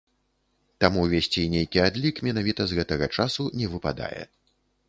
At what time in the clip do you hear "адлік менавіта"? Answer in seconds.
1.89-2.61